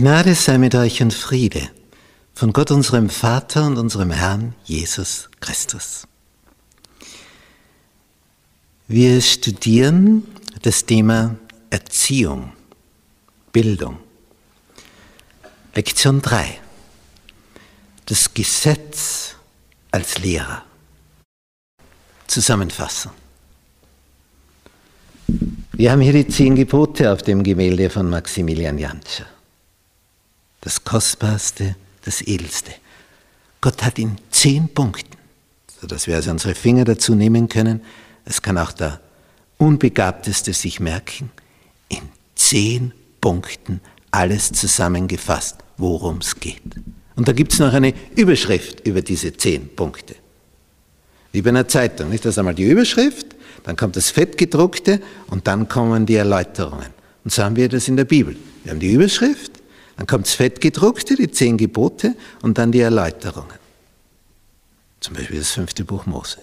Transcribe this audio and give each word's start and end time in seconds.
Gnade 0.00 0.34
sei 0.34 0.56
mit 0.56 0.74
euch 0.74 1.02
und 1.02 1.12
Friede 1.12 1.68
von 2.32 2.54
Gott 2.54 2.70
unserem 2.70 3.10
Vater 3.10 3.66
und 3.66 3.76
unserem 3.76 4.10
Herrn 4.10 4.54
Jesus 4.64 5.28
Christus. 5.40 6.08
Wir 8.88 9.20
studieren 9.20 10.26
das 10.62 10.86
Thema 10.86 11.36
Erziehung, 11.68 12.52
Bildung. 13.52 13.98
Lektion 15.74 16.22
3. 16.22 16.58
Das 18.06 18.32
Gesetz 18.32 19.34
als 19.90 20.16
Lehrer. 20.16 20.64
Zusammenfassen. 22.26 23.10
Wir 25.72 25.92
haben 25.92 26.00
hier 26.00 26.14
die 26.14 26.26
zehn 26.26 26.56
Gebote 26.56 27.12
auf 27.12 27.22
dem 27.22 27.42
Gemälde 27.42 27.90
von 27.90 28.08
Maximilian 28.08 28.78
Jantscher 28.78 29.26
das 30.60 30.84
Kostbarste, 30.84 31.76
das 32.04 32.22
Edelste. 32.22 32.72
Gott 33.60 33.82
hat 33.82 33.98
in 33.98 34.16
zehn 34.30 34.68
Punkten, 34.68 35.16
sodass 35.80 36.06
wir 36.06 36.16
also 36.16 36.30
unsere 36.30 36.54
Finger 36.54 36.84
dazu 36.84 37.14
nehmen 37.14 37.48
können. 37.48 37.80
Es 38.24 38.40
kann 38.40 38.58
auch 38.58 38.72
der 38.72 39.00
Unbegabteste 39.58 40.52
sich 40.52 40.80
merken. 40.80 41.30
In 41.88 42.08
zehn 42.34 42.92
Punkten 43.20 43.80
alles 44.10 44.52
zusammengefasst, 44.52 45.56
worum 45.76 46.18
es 46.18 46.40
geht. 46.40 46.62
Und 47.16 47.28
da 47.28 47.32
gibt 47.32 47.52
es 47.52 47.58
noch 47.58 47.72
eine 47.72 47.92
Überschrift 48.16 48.86
über 48.86 49.02
diese 49.02 49.36
zehn 49.36 49.68
Punkte. 49.76 50.16
Wie 51.32 51.42
bei 51.42 51.50
einer 51.50 51.68
Zeitung, 51.68 52.08
nicht? 52.08 52.24
Das 52.24 52.34
ist 52.34 52.38
einmal 52.38 52.54
die 52.54 52.64
Überschrift, 52.64 53.26
dann 53.64 53.76
kommt 53.76 53.96
das 53.96 54.10
Fettgedruckte 54.10 55.00
und 55.28 55.46
dann 55.46 55.68
kommen 55.68 56.06
die 56.06 56.16
Erläuterungen. 56.16 56.88
Und 57.24 57.32
so 57.32 57.42
haben 57.42 57.56
wir 57.56 57.68
das 57.68 57.88
in 57.88 57.96
der 57.96 58.04
Bibel. 58.04 58.36
Wir 58.64 58.72
haben 58.72 58.80
die 58.80 58.92
Überschrift, 58.92 59.59
dann 59.96 60.06
kommt 60.06 60.26
das 60.26 60.34
Fettgedruckte, 60.34 61.16
die 61.16 61.30
zehn 61.30 61.56
Gebote 61.56 62.16
und 62.42 62.58
dann 62.58 62.72
die 62.72 62.80
Erläuterungen. 62.80 63.58
Zum 65.00 65.14
Beispiel 65.14 65.38
das 65.38 65.50
fünfte 65.50 65.84
Buch 65.84 66.06
Mose. 66.06 66.38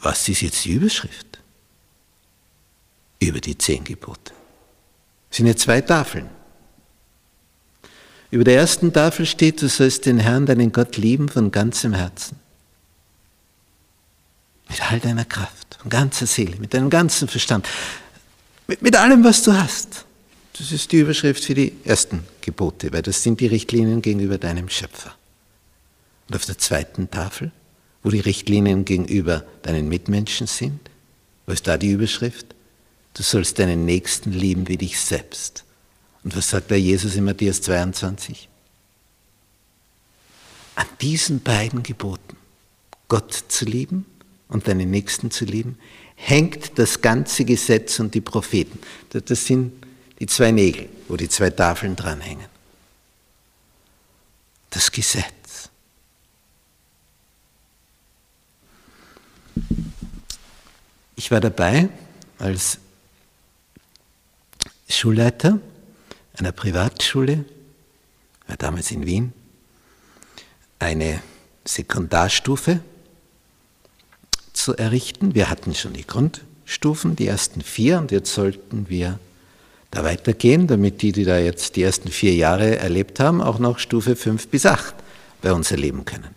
Was 0.00 0.28
ist 0.28 0.40
jetzt 0.40 0.64
die 0.64 0.72
Überschrift? 0.72 1.38
Über 3.20 3.40
die 3.40 3.56
zehn 3.56 3.84
Gebote. 3.84 4.32
Es 5.30 5.36
sind 5.36 5.46
ja 5.46 5.56
zwei 5.56 5.80
Tafeln. 5.80 6.28
Über 8.32 8.44
der 8.44 8.56
ersten 8.56 8.92
Tafel 8.92 9.26
steht, 9.26 9.62
du 9.62 9.68
sollst 9.68 10.06
den 10.06 10.18
Herrn, 10.18 10.46
deinen 10.46 10.72
Gott 10.72 10.96
lieben 10.96 11.28
von 11.28 11.50
ganzem 11.50 11.92
Herzen. 11.92 12.38
Mit 14.68 14.90
all 14.90 15.00
deiner 15.00 15.26
Kraft, 15.26 15.78
von 15.80 15.90
ganzer 15.90 16.26
Seele, 16.26 16.56
mit 16.56 16.72
deinem 16.74 16.90
ganzen 16.90 17.28
Verstand, 17.28 17.68
mit, 18.66 18.80
mit 18.80 18.96
allem, 18.96 19.22
was 19.22 19.42
du 19.42 19.52
hast. 19.52 20.06
Das 20.58 20.70
ist 20.70 20.92
die 20.92 20.98
Überschrift 20.98 21.44
für 21.44 21.54
die 21.54 21.72
ersten 21.84 22.24
Gebote, 22.40 22.92
weil 22.92 23.02
das 23.02 23.22
sind 23.22 23.40
die 23.40 23.46
Richtlinien 23.46 24.02
gegenüber 24.02 24.38
deinem 24.38 24.68
Schöpfer. 24.68 25.14
Und 26.28 26.36
auf 26.36 26.44
der 26.44 26.58
zweiten 26.58 27.10
Tafel, 27.10 27.52
wo 28.02 28.10
die 28.10 28.20
Richtlinien 28.20 28.84
gegenüber 28.84 29.44
deinen 29.62 29.88
Mitmenschen 29.88 30.46
sind, 30.46 30.80
wo 31.46 31.52
ist 31.52 31.66
da 31.66 31.78
die 31.78 31.90
Überschrift? 31.90 32.54
Du 33.14 33.22
sollst 33.22 33.58
deinen 33.58 33.84
Nächsten 33.84 34.32
lieben 34.32 34.68
wie 34.68 34.76
dich 34.76 35.00
selbst. 35.00 35.64
Und 36.24 36.36
was 36.36 36.50
sagt 36.50 36.70
der 36.70 36.80
Jesus 36.80 37.16
in 37.16 37.24
Matthäus 37.24 37.62
22? 37.62 38.48
An 40.74 40.86
diesen 41.00 41.42
beiden 41.42 41.82
Geboten, 41.82 42.36
Gott 43.08 43.32
zu 43.48 43.64
lieben 43.64 44.06
und 44.48 44.68
deinen 44.68 44.90
Nächsten 44.90 45.30
zu 45.30 45.44
lieben, 45.44 45.78
hängt 46.14 46.78
das 46.78 47.00
ganze 47.00 47.44
Gesetz 47.44 47.98
und 47.98 48.14
die 48.14 48.20
Propheten. 48.20 48.78
Das 49.10 49.46
sind 49.46 49.72
die 50.22 50.26
zwei 50.28 50.52
Nägel, 50.52 50.88
wo 51.08 51.16
die 51.16 51.28
zwei 51.28 51.50
Tafeln 51.50 51.96
dranhängen. 51.96 52.46
Das 54.70 54.92
Gesetz. 54.92 55.68
Ich 61.16 61.32
war 61.32 61.40
dabei 61.40 61.88
als 62.38 62.78
Schulleiter 64.88 65.58
einer 66.38 66.52
Privatschule, 66.52 67.44
war 68.46 68.56
damals 68.56 68.92
in 68.92 69.04
Wien, 69.04 69.32
eine 70.78 71.20
Sekundarstufe 71.64 72.78
zu 74.52 74.76
errichten. 74.76 75.34
Wir 75.34 75.50
hatten 75.50 75.74
schon 75.74 75.94
die 75.94 76.06
Grundstufen, 76.06 77.16
die 77.16 77.26
ersten 77.26 77.60
vier, 77.60 77.98
und 77.98 78.12
jetzt 78.12 78.32
sollten 78.32 78.88
wir 78.88 79.18
da 79.92 80.02
weitergehen, 80.02 80.66
damit 80.66 81.02
die, 81.02 81.12
die 81.12 81.24
da 81.24 81.38
jetzt 81.38 81.76
die 81.76 81.82
ersten 81.82 82.08
vier 82.08 82.34
Jahre 82.34 82.78
erlebt 82.78 83.20
haben, 83.20 83.40
auch 83.40 83.58
noch 83.58 83.78
Stufe 83.78 84.16
5 84.16 84.48
bis 84.48 84.66
8 84.66 84.94
bei 85.42 85.52
uns 85.52 85.70
erleben 85.70 86.04
können. 86.04 86.34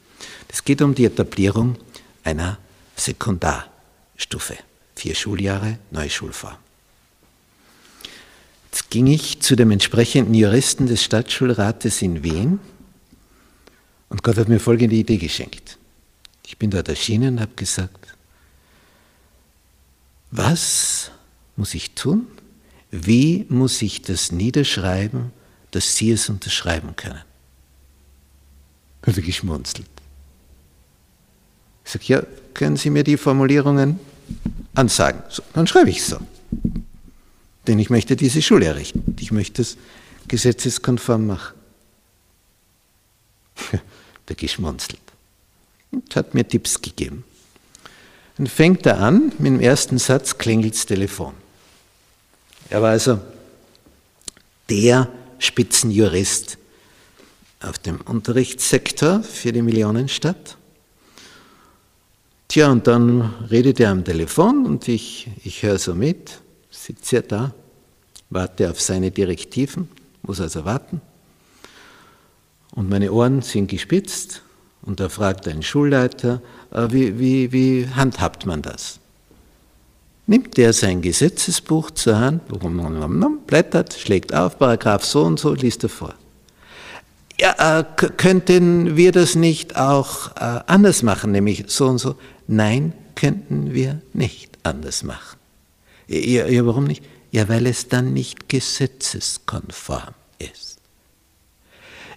Es 0.50 0.64
geht 0.64 0.82
um 0.82 0.94
die 0.94 1.06
Etablierung 1.06 1.78
einer 2.24 2.58
Sekundarstufe. 2.98 4.58
Vier 4.96 5.16
Schuljahre, 5.16 5.80
neue 5.90 6.10
Schulform. 6.10 6.58
Jetzt 8.72 8.90
ging 8.90 9.08
ich 9.08 9.42
zu 9.42 9.56
dem 9.56 9.72
entsprechenden 9.72 10.34
Juristen 10.34 10.88
des 10.88 11.02
Stadtschulrates 11.04 12.02
in 12.02 12.24
Wien 12.24 12.60
und 14.10 14.22
Gott 14.22 14.38
hat 14.38 14.50
mir 14.50 14.60
folgende 14.60 14.98
Idee 14.98 15.18
geschenkt. 15.18 15.78
Ich 16.46 16.58
bin 16.58 16.72
dort 16.72 16.90
erschienen 16.90 17.36
und 17.36 17.42
habe 17.42 17.54
gesagt, 17.56 18.16
was 20.32 21.12
muss 21.56 21.74
ich 21.74 21.92
tun, 21.96 22.28
wie 23.04 23.46
muss 23.50 23.82
ich 23.82 24.02
das 24.02 24.32
niederschreiben, 24.32 25.32
dass 25.72 25.96
Sie 25.96 26.12
es 26.12 26.30
unterschreiben 26.30 26.96
können? 26.96 27.22
Hat 29.06 29.18
er 29.18 29.24
geschmunzelt. 29.24 29.88
Ich 31.84 31.92
sage, 31.92 32.06
ja, 32.08 32.24
können 32.54 32.78
Sie 32.78 32.90
mir 32.90 33.04
die 33.04 33.18
Formulierungen 33.18 34.00
ansagen? 34.74 35.22
So, 35.30 35.44
dann 35.54 35.68
schreibe 35.68 35.90
ich 35.90 36.04
so. 36.04 36.18
Denn 37.68 37.80
ich 37.80 37.90
möchte 37.90 38.16
diese 38.16 38.42
Schule 38.42 38.66
errichten. 38.66 39.16
Ich 39.20 39.32
möchte 39.32 39.62
es 39.62 39.78
gesetzeskonform 40.28 41.28
machen. 41.28 41.56
der 44.28 44.36
geschmunzelt 44.36 45.00
und 45.92 46.16
hat 46.16 46.34
mir 46.34 46.48
Tipps 46.48 46.82
gegeben. 46.82 47.24
Dann 48.38 48.48
fängt 48.48 48.86
er 48.86 49.00
an, 49.00 49.32
mit 49.38 49.48
dem 49.48 49.60
ersten 49.62 49.98
Satz 49.98 50.38
klingelt 50.38 50.74
das 50.74 50.86
Telefon. 50.86 51.34
Er 52.70 52.82
war 52.82 52.92
also 52.92 53.20
der 54.70 55.08
Spitzenjurist 55.40 56.58
auf 57.62 57.78
dem 57.80 58.02
Unterrichtssektor 58.02 59.24
für 59.24 59.52
die 59.52 59.62
Millionenstadt. 59.62 60.58
Tja, 62.48 62.72
und 62.72 62.88
dann 62.88 63.34
redet 63.50 63.80
er 63.80 63.92
am 63.92 64.04
Telefon 64.04 64.66
und 64.66 64.88
ich, 64.88 65.30
ich 65.44 65.64
höre 65.64 65.78
so 65.78 65.96
mit, 65.96 66.42
sitze 66.70 67.22
da, 67.22 67.54
warte 68.30 68.70
auf 68.70 68.82
seine 68.82 69.12
Direktiven, 69.12 69.90
muss 70.22 70.42
also 70.42 70.66
warten. 70.66 71.02
Und 72.72 72.90
meine 72.90 73.12
Ohren 73.12 73.42
sind 73.42 73.68
gespitzt 73.68 74.42
und 74.82 75.00
da 75.00 75.10
fragt 75.10 75.48
ein 75.48 75.64
Schulleiter, 75.64 76.42
äh, 76.72 76.88
wie, 76.92 77.20
wie, 77.20 77.52
wie 77.52 77.90
handhabt 77.90 78.46
man 78.46 78.62
das? 78.62 79.00
Nimmt 80.28 80.58
er 80.58 80.74
sein 80.74 81.02
Gesetzesbuch 81.02 81.92
zur 81.92 82.20
Hand, 82.20 82.42
blättert, 83.48 83.94
schlägt 83.94 84.34
auf, 84.34 84.58
Paragraph 84.58 85.06
so 85.06 85.24
und 85.24 85.40
so, 85.40 85.54
liest 85.54 85.84
er 85.84 85.90
vor. 85.90 86.16
Ja, 87.40 87.80
äh, 87.80 87.84
könnten 88.18 88.96
wir 88.96 89.12
das 89.12 89.36
nicht 89.36 89.76
auch 89.76 90.36
äh, 90.38 90.62
anders 90.68 91.04
machen, 91.04 91.32
nämlich 91.32 91.66
so 91.68 91.88
und 91.88 91.98
so? 91.98 92.16
Nein, 92.48 92.94
könnten 93.16 93.74
wir 93.74 94.02
nicht 94.14 94.58
anders 94.64 95.04
machen. 95.04 95.38
Ja, 96.08 96.46
ja, 96.48 96.66
warum 96.66 96.86
nicht? 96.86 97.04
Ja, 97.32 97.50
weil 97.50 97.68
es 97.68 97.90
dann 97.90 98.14
nicht 98.14 98.48
gesetzeskonform 98.48 100.14
ist. 100.40 100.78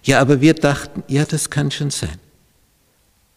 Ja, 0.03 0.21
aber 0.21 0.39
wir 0.39 0.53
dachten, 0.53 1.03
ja, 1.07 1.25
das 1.25 1.49
kann 1.49 1.71
schon 1.71 1.89
sein. 1.89 2.17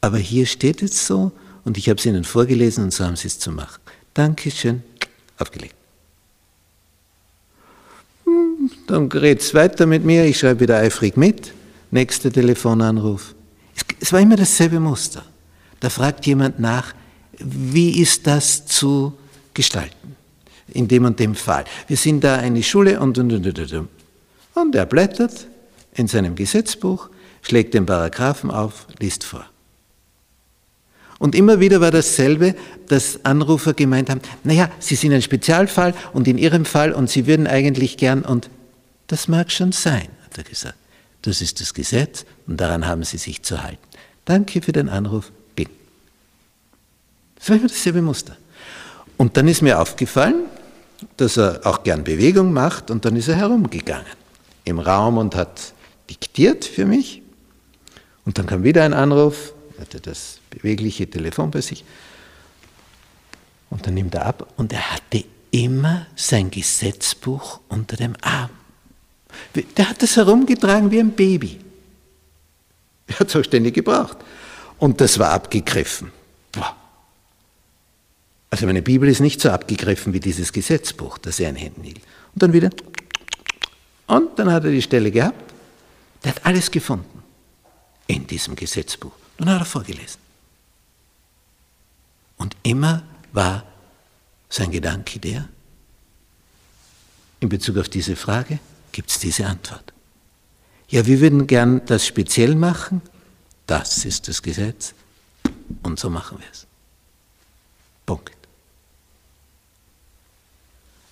Aber 0.01 0.19
hier 0.19 0.47
steht 0.47 0.83
es 0.83 1.07
so 1.07 1.33
und 1.65 1.79
ich 1.79 1.89
habe 1.89 1.99
es 1.99 2.07
Ihnen 2.07 2.25
vorgelesen 2.25 2.85
und 2.85 2.93
so 2.93 3.05
haben 3.05 3.17
Sie 3.17 3.29
es 3.29 3.39
zu 3.39 3.51
machen. 3.51 3.81
Dankeschön, 4.14 4.82
aufgelegt. 5.38 5.75
Hm, 8.25 8.70
dann 8.87 9.09
gerät 9.09 9.41
es 9.41 9.55
weiter 9.55 9.87
mit 9.87 10.05
mir, 10.05 10.25
ich 10.25 10.38
schreibe 10.38 10.61
wieder 10.61 10.79
eifrig 10.79 11.17
mit. 11.17 11.53
Nächster 11.91 12.32
Telefonanruf. 12.32 13.35
Es 14.00 14.12
war 14.12 14.20
immer 14.20 14.37
dasselbe 14.37 14.81
Muster. 14.81 15.25
Da 15.81 15.91
fragt 15.91 16.26
jemand 16.26 16.59
nach, 16.59 16.94
wie 17.38 18.00
ist 18.00 18.26
das 18.26 18.67
zu 18.67 19.12
gestalten? 19.55 20.17
In 20.69 20.88
dem 20.88 21.05
und 21.05 21.19
dem 21.19 21.35
Fall. 21.35 21.65
Wir 21.87 21.97
sind 21.97 22.25
da 22.25 22.37
eine 22.37 22.62
Schule 22.62 22.99
und 23.00 23.19
und 23.19 23.32
und 23.32 23.47
und. 23.47 23.73
und. 23.73 23.88
Und 24.55 24.75
er 24.75 24.87
blättert 24.87 25.47
in 25.94 26.06
seinem 26.06 26.35
Gesetzbuch, 26.35 27.08
schlägt 27.43 27.75
den 27.75 27.87
Paragraphen 27.87 28.50
auf, 28.50 28.87
liest 28.99 29.25
vor. 29.25 29.44
Und 31.23 31.37
immer 31.37 31.61
wieder 31.61 31.81
war 31.81 31.93
dasselbe, 31.93 32.57
dass 32.89 33.25
Anrufer 33.25 33.75
gemeint 33.75 34.11
haben, 34.11 34.21
naja, 34.43 34.69
Sie 34.81 34.97
sind 34.97 35.13
ein 35.13 35.23
Spezialfall 35.23 35.95
und 36.13 36.27
in 36.27 36.37
Ihrem 36.37 36.65
Fall 36.65 36.93
und 36.93 37.09
Sie 37.09 37.29
würden 37.29 37.47
eigentlich 37.47 37.97
gern 37.97 38.23
und 38.25 38.51
das 39.07 39.29
mag 39.29 39.53
schon 39.53 39.71
sein, 39.71 40.09
hat 40.25 40.37
er 40.37 40.43
gesagt. 40.43 40.75
Das 41.23 41.41
ist 41.41 41.61
das 41.61 41.75
Gesetz 41.75 42.25
und 42.49 42.61
daran 42.61 42.89
haben 42.89 43.05
Sie 43.05 43.19
sich 43.19 43.45
zu 43.45 43.63
halten. 43.63 43.79
Danke 44.25 44.63
für 44.63 44.73
den 44.73 44.89
Anruf. 44.89 45.31
Bin. 45.55 45.69
Das 47.37 47.51
war 47.51 47.57
immer 47.57 47.69
dasselbe 47.69 48.03
Muster. 48.03 48.37
Und 49.17 49.37
dann 49.37 49.47
ist 49.47 49.63
mir 49.63 49.81
aufgefallen, 49.81 50.47
dass 51.19 51.37
er 51.37 51.61
auch 51.63 51.85
gern 51.85 52.03
Bewegung 52.03 52.53
macht 52.53 52.91
und 52.91 53.05
dann 53.05 53.15
ist 53.15 53.29
er 53.29 53.37
herumgegangen 53.37 54.07
im 54.65 54.81
Raum 54.81 55.19
und 55.19 55.37
hat 55.37 55.73
diktiert 56.11 56.65
für 56.65 56.85
mich. 56.85 57.23
Und 58.25 58.39
dann 58.39 58.47
kam 58.47 58.65
wieder 58.65 58.83
ein 58.83 58.93
Anruf, 58.93 59.53
hatte 59.82 60.00
das 60.00 60.38
bewegliche 60.50 61.08
Telefon 61.08 61.50
bei 61.50 61.61
sich. 61.61 61.84
Und 63.70 63.87
dann 63.87 63.94
nimmt 63.94 64.14
er 64.14 64.26
ab 64.26 64.52
und 64.56 64.73
er 64.73 64.93
hatte 64.93 65.25
immer 65.50 66.06
sein 66.17 66.50
Gesetzbuch 66.50 67.61
unter 67.69 67.96
dem 67.96 68.14
Arm. 68.20 68.50
Der 69.76 69.88
hat 69.88 70.02
das 70.02 70.17
herumgetragen 70.17 70.90
wie 70.90 71.00
ein 71.00 71.12
Baby. 71.12 71.58
Er 73.06 73.20
hat 73.20 73.29
es 73.29 73.37
auch 73.37 73.44
ständig 73.44 73.75
gebraucht. 73.75 74.19
Und 74.79 75.00
das 75.00 75.19
war 75.19 75.31
abgegriffen. 75.31 76.11
Boah. 76.50 76.76
Also 78.50 78.67
meine 78.67 78.82
Bibel 78.82 79.08
ist 79.08 79.20
nicht 79.20 79.40
so 79.40 79.50
abgegriffen 79.50 80.12
wie 80.12 80.20
dieses 80.20 80.52
Gesetzbuch, 80.52 81.19
das 81.19 81.40
er 81.40 81.50
in 81.50 81.56
Händen 81.56 81.82
hielt. 81.82 82.02
Und 82.34 82.43
dann 82.43 82.52
wieder. 82.52 82.70
Und 84.06 84.38
dann 84.38 84.52
hat 84.52 84.64
er 84.64 84.70
die 84.70 84.82
Stelle 84.82 85.11
gehabt. 85.11 85.52
Der 86.25 86.34
hat 86.34 86.44
alles 86.44 86.70
gefunden 86.70 87.22
in 88.12 88.26
diesem 88.26 88.55
Gesetzbuch. 88.56 89.12
Dann 89.38 89.50
hat 89.50 89.62
er 89.62 89.64
vorgelesen. 89.64 90.20
Und 92.37 92.56
immer 92.62 93.03
war 93.32 93.64
sein 94.49 94.70
Gedanke 94.70 95.19
der, 95.19 95.49
in 97.41 97.49
Bezug 97.49 97.79
auf 97.79 97.88
diese 97.88 98.14
Frage 98.14 98.61
gibt 98.93 99.11
es 99.11 99.19
diese 99.19 99.47
Antwort. 99.47 99.93
Ja, 100.88 101.06
wir 101.06 101.20
würden 101.20 101.47
gern 101.47 101.85
das 101.87 102.06
speziell 102.06 102.55
machen, 102.55 103.00
das 103.67 104.05
ist 104.05 104.29
das 104.29 104.43
Gesetz 104.43 104.94
und 105.82 105.99
so 105.99 106.11
machen 106.11 106.38
wir 106.38 106.47
es. 106.53 106.67
Punkt. 108.05 108.37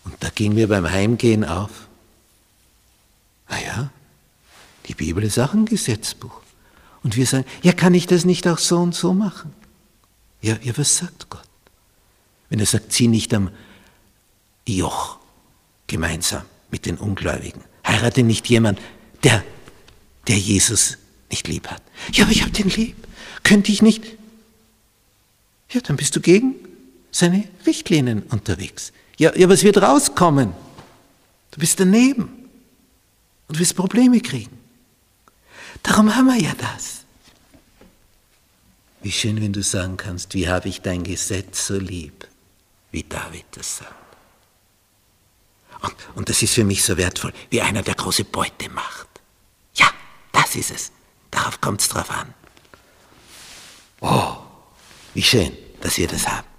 Und 0.04 0.14
da 0.20 0.28
gehen 0.28 0.54
wir 0.54 0.68
beim 0.68 0.88
Heimgehen 0.88 1.44
auf. 1.44 1.88
Naja, 3.48 3.90
die 4.86 4.94
Bibel 4.94 5.24
ist 5.24 5.38
auch 5.38 5.54
ein 5.54 5.64
Gesetzbuch. 5.66 6.42
Und 7.02 7.16
wir 7.16 7.26
sagen, 7.26 7.46
ja, 7.62 7.72
kann 7.72 7.94
ich 7.94 8.06
das 8.06 8.24
nicht 8.24 8.46
auch 8.46 8.58
so 8.58 8.78
und 8.78 8.94
so 8.94 9.14
machen? 9.14 9.52
Ja, 10.42 10.56
ja 10.62 10.76
was 10.76 10.98
sagt 10.98 11.30
Gott? 11.30 11.42
Wenn 12.48 12.60
er 12.60 12.66
sagt, 12.66 12.92
zieh 12.92 13.08
nicht 13.08 13.32
am 13.32 13.50
Joch 14.66 15.18
gemeinsam 15.86 16.42
mit 16.70 16.86
den 16.86 16.96
Ungläubigen. 16.96 17.62
Heirate 17.86 18.22
nicht 18.22 18.48
jemand, 18.48 18.78
der, 19.24 19.42
der 20.28 20.38
Jesus 20.38 20.98
nicht 21.30 21.48
lieb 21.48 21.68
hat. 21.68 21.82
Ja, 22.12 22.24
aber 22.24 22.32
ich 22.32 22.42
habe 22.42 22.52
den 22.52 22.68
lieb. 22.68 22.96
Könnte 23.42 23.72
ich 23.72 23.82
nicht? 23.82 24.04
Ja, 25.70 25.80
dann 25.80 25.96
bist 25.96 26.14
du 26.16 26.20
gegen 26.20 26.54
seine 27.10 27.48
Richtlinien 27.66 28.22
unterwegs. 28.22 28.92
Ja, 29.18 29.36
ja, 29.36 29.48
was 29.48 29.62
wird 29.62 29.78
rauskommen? 29.78 30.52
Du 31.50 31.60
bist 31.60 31.80
daneben 31.80 32.48
und 33.48 33.58
wirst 33.58 33.76
Probleme 33.76 34.20
kriegen. 34.20 34.56
Darum 35.82 36.14
haben 36.14 36.26
wir 36.26 36.40
ja 36.40 36.52
das. 36.56 37.04
Wie 39.02 39.12
schön, 39.12 39.40
wenn 39.40 39.52
du 39.52 39.62
sagen 39.62 39.96
kannst, 39.96 40.34
wie 40.34 40.48
habe 40.48 40.68
ich 40.68 40.82
dein 40.82 41.04
Gesetz 41.04 41.66
so 41.66 41.78
lieb, 41.78 42.26
wie 42.90 43.02
David 43.02 43.46
das 43.52 43.78
sagt. 43.78 43.94
Und, 45.82 45.94
und 46.14 46.28
das 46.28 46.42
ist 46.42 46.54
für 46.54 46.64
mich 46.64 46.84
so 46.84 46.98
wertvoll, 46.98 47.32
wie 47.48 47.62
einer, 47.62 47.82
der 47.82 47.94
große 47.94 48.24
Beute 48.24 48.68
macht. 48.68 49.08
Ja, 49.74 49.90
das 50.32 50.54
ist 50.54 50.70
es. 50.70 50.92
Darauf 51.30 51.60
kommt 51.60 51.80
es 51.80 51.88
drauf 51.88 52.10
an. 52.10 52.34
Oh, 54.00 54.36
wie 55.14 55.22
schön, 55.22 55.56
dass 55.80 55.96
ihr 55.96 56.08
das 56.08 56.26
habt. 56.26 56.49